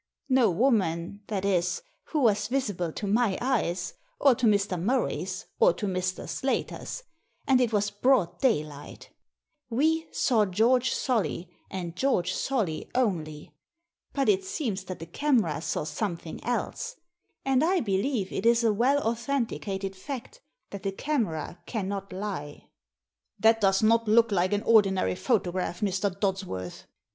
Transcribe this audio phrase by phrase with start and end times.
[0.29, 4.81] No woman, that is, who was visible to my eyes, or to Mr.
[4.81, 6.27] Murray's or to Mr.
[6.27, 7.03] Slater's,
[7.45, 9.11] and it was broad day light
[9.69, 13.53] We saw George Solly, and George Solly only;
[14.11, 16.95] but it seems that the camera saw something else,
[17.45, 20.41] and I believe it is a well authenticated fact
[20.71, 22.69] that the camera cannot lie."
[23.39, 26.09] "That does not look like an ordinary photograph, Mr.
[26.19, 26.85] Dodsworth."